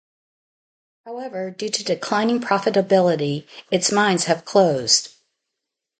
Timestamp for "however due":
1.05-1.69